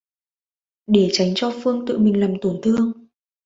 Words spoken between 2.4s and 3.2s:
tổn thương